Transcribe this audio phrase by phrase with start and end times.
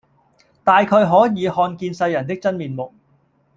[0.63, 2.91] 大概可以看見世人的真面目；